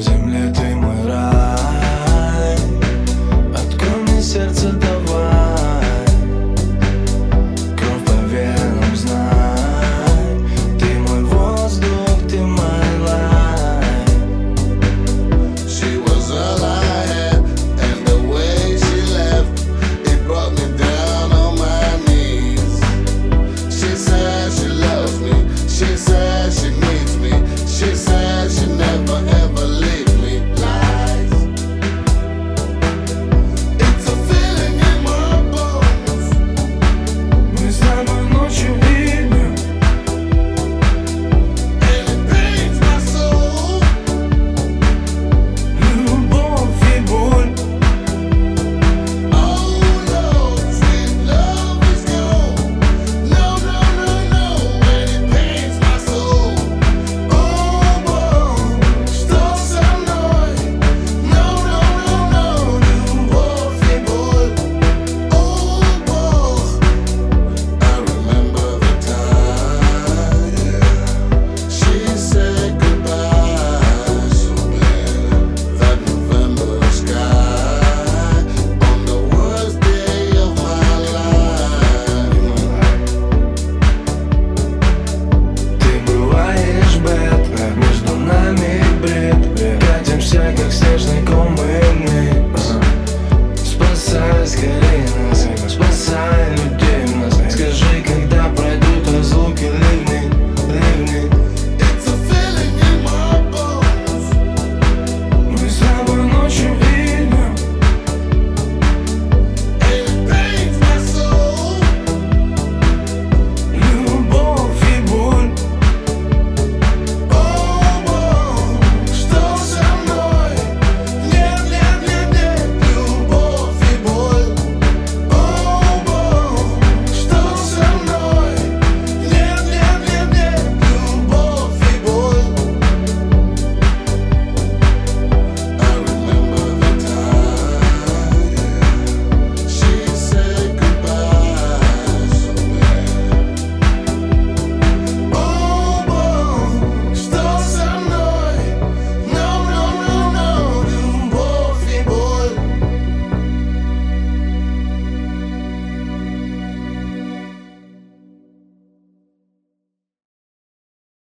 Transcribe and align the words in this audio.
Sometimes 0.00 0.22
I'm 0.22 0.32
left. 0.32 0.47